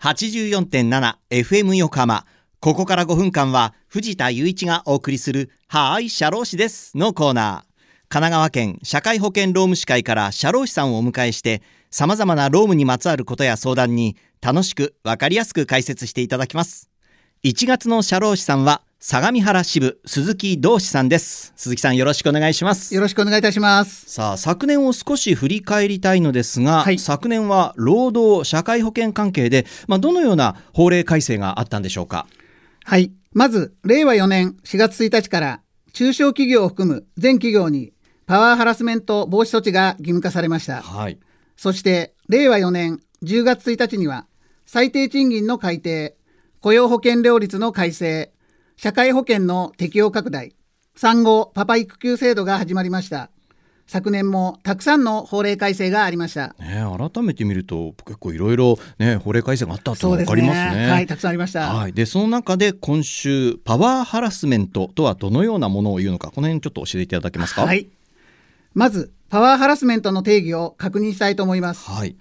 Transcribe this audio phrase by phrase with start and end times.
[0.00, 2.24] 84.7FM 横浜。
[2.60, 7.68] ここから5分間は藤田雄一がお送りするはーい、社労士ですのコーナー。
[8.08, 16.88] 神奈川県社会保険労務士会から社労士さんをお迎えして様々な労務にまつわることや相談に楽しくわかりやすく解説していただきます。
[17.44, 21.52] 1月の社労士さんは相模原支部鈴木道志さんです。
[21.54, 22.92] 鈴木さんよろしくお願いします。
[22.96, 24.10] よろしくお願いいたします。
[24.10, 32.26] さあ昨年を少し振り返りたいのですが、はい昨年は労働社会保険関係で、まあ、どのような法令改正があったんでしょうか？
[32.82, 33.12] はい。
[33.32, 35.60] まず、令和4年4月1日から、
[35.92, 37.92] 中小企業を含む全企業に
[38.26, 40.82] パワーハラスメント防止措置が義務化されました。
[40.82, 41.20] はい
[41.56, 44.26] そして、令和4年10月1日には、
[44.66, 46.16] 最低賃金の改定、
[46.60, 48.32] 雇用保険料率の改正、
[48.80, 50.54] 社会保険の適用拡大、
[50.94, 53.28] 産後パパ育休制度が始まりました。
[53.88, 56.54] 昨年もたくさんの法令改正がありました。
[56.60, 60.90] ね、改めて見ると結構いろいろね法令改正があったっていうのが分かりますね。
[60.90, 61.74] はい、たくさんありました。
[61.74, 67.64] はい、でその中で今週パワーハラスメントとはどのようなものを言うのかこの辺ちょっと教えていただけますか？
[67.64, 67.88] はい。
[68.74, 71.90] まず、パワーハラスメントの定義を確認したいと思います。
[71.90, 72.16] はい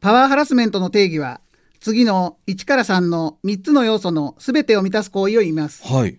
[0.00, 1.40] パワーハラスメントの定義は、
[1.84, 5.86] 次の1から3の3つの要素の全てを満たす行為を言います。
[5.86, 6.18] はい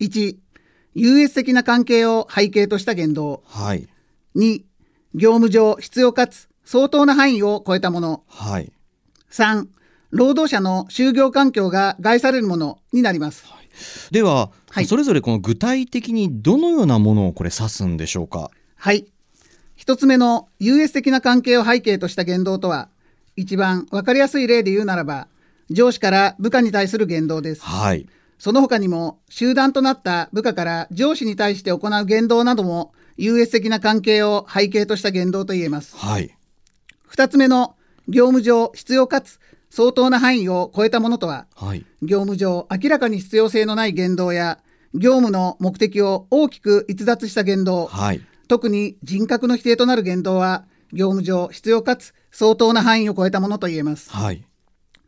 [0.00, 0.36] 1、
[0.96, 3.44] 優越的な関係を背景とした言動。
[3.46, 3.86] はい
[4.34, 4.64] 2、
[5.14, 8.24] 業務上必要かつ相当な範囲を超えたもの。
[8.26, 8.72] はい
[9.30, 9.68] 3、
[10.10, 13.44] 労働者の就業環境が害されるものになります。
[14.10, 18.50] では、はいそれぞれこの具体的にどのようなものをこれ指すんでしょうか？
[18.74, 19.06] はい。
[19.76, 22.88] 一つ目の優越的な関係を背景とした言動とは、
[23.38, 25.28] 一番わかりやすい例で言うならば、
[25.70, 27.62] 上司から部下に対する言動です。
[27.62, 35.96] はいその他にも、集団となった部下から上司に対して行う言動なども、優越的な関係を背景とした言動と言えます。
[35.96, 36.36] はい
[37.06, 37.74] 二つ目の、
[38.08, 39.38] 業務上必要かつ
[39.70, 44.58] 相当な範囲を超えたものとは、はい業務上明らかに必要性のない言動や、
[44.94, 54.10] 業務の目的を大きく逸脱した言動、はい特に人格の否定となる言動は、業務上必要かつ相当な範囲を超えたものと言えます。
[54.10, 54.44] はい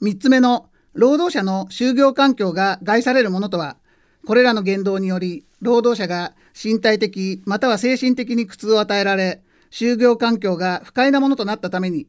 [0.00, 3.78] 三つ目の、労働者の就業環境が害されるものとは、
[4.26, 12.06] これらの言動により、労働者が身体的または精神的に苦痛を与えられ、就業環境が不快なものとなったために、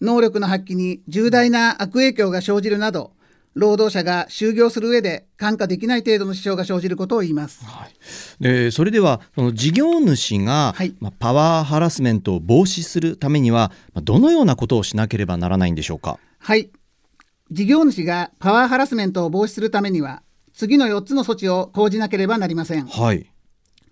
[0.00, 3.12] 能力の発揮に重大な悪影響が生じるなど、
[3.54, 7.64] 労働者が就業する上で看過できない程度の支障が生じることを言います。
[8.40, 16.18] でそれではその事業主が、はいまあ、パワーハラスメントを防止するためには、まあ、どのようなことをしなければならないんでしょうか？
[16.38, 16.70] はい。
[17.50, 20.22] 事業主がパワーハラスメントを防止するためには、
[20.52, 22.86] 次の4つの措置を講じなければなりません。
[22.86, 23.30] はい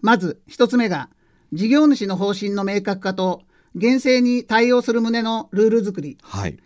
[0.02, 1.08] まず1つ目が、
[1.52, 3.42] 事業主の方針の明確化と、
[3.74, 6.18] 厳正に対応する旨のルール作り。
[6.22, 6.58] はい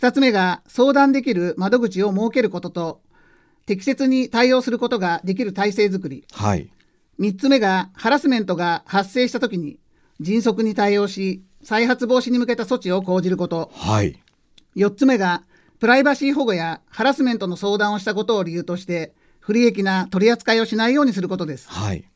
[0.00, 3.02] 2つ目が、相談できる窓口を設けることと、
[3.66, 6.24] 適切に対応することができる体制づくり。
[6.32, 6.70] はい
[7.18, 9.78] 3つ目が、ハラスメントが発生したときに、
[10.18, 13.70] 迅速に対応し、再発防止に向けた措置を講じること。
[13.74, 14.18] はい
[14.74, 15.42] 4つ目が、
[15.80, 21.68] プライバシー保護やハラスメントの相談をしたことを理由として、不利益な取り扱いをしないようにすることです。
[21.68, 22.08] はい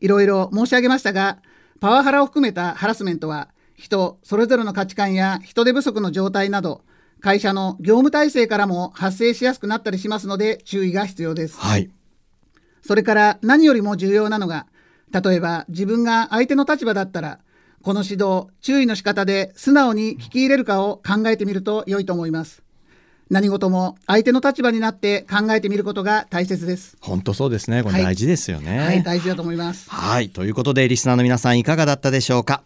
[0.00, 1.38] いろいろ申し上げましたが、
[1.80, 6.82] パワハラを含めたハラスメントは、人それぞれの価値観や人手不足の状態など、
[7.22, 11.58] 会社の業務体制からも発生しやすくなったりしますので、注意が必要です。
[11.58, 11.90] はい
[12.82, 14.66] それから何よりも重要なのが、
[15.12, 17.38] 例えば自分が相手の立場だったら、
[17.82, 22.62] この指導、注意の仕方で素直に聞き入れるかを考えてみると良いと思います。
[23.32, 26.98] 何事も相手の立場になって考えてみることが大切です。
[27.00, 28.78] 本当そうですねこれはい大事ですよね。
[28.78, 29.88] はい、大事だと思います。
[29.88, 30.28] はい。
[30.28, 32.62] ということで、リスナーの皆さんいかがだったでしょうか？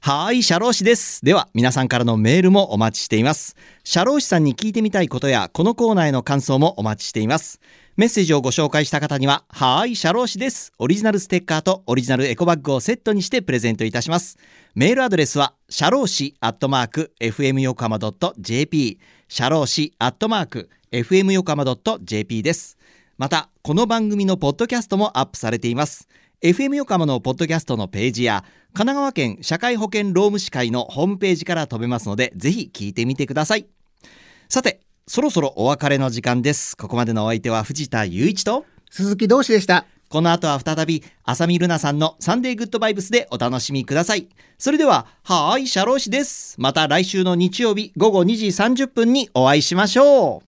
[0.00, 1.24] はい、社労士です。
[1.24, 3.56] では、皆さんからのメールもお待ちしています。
[3.82, 7.58] 社労士さんに聞いてみたいことや、このコーナーへの感想もお待ちしています。
[8.00, 10.72] メッセージをご紹介した方には、はい、社労士です。
[10.78, 14.38] オリジナルステッカーとオリジナルエコバッグをセットにしてプレゼントいたします。
[14.74, 17.98] メールアドレスは、社労士アットマーク、FM 横浜
[18.38, 21.66] .jp、社労士アットマーク、FM 横浜
[22.00, 22.78] .jp です。
[23.18, 26.08] またこの番組のポッドキャストもアップされています
[26.40, 33.66] FM 横浜のポッドキャストのページや神奈川県社会保険労務士会のホームページから飛べますのでぜひ聞いてみてください
[34.48, 34.80] さて
[35.10, 36.76] そろそろお別れの時間です。
[36.76, 39.84] ここまでのお相手は藤田雄一と鈴木同士でした。
[40.08, 44.28] この後は再び浅見ルナさんのサンデーグッドバイブスでお楽しみください。
[44.56, 46.54] それでははーい社労士です。
[46.60, 50.38] また来週の日曜日午後2時30分にお会いしましょう